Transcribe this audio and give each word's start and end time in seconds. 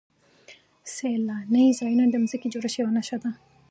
سیلاني 0.93 1.65
ځایونه 1.79 2.03
د 2.09 2.13
ځمکې 2.23 2.37
د 2.49 2.51
جوړښت 2.53 2.77
یوه 2.79 2.91
نښه 2.97 3.17
ده. 3.23 3.31